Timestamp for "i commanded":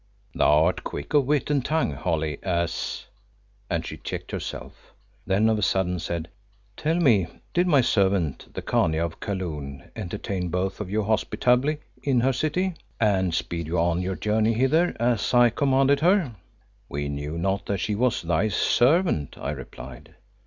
15.35-15.99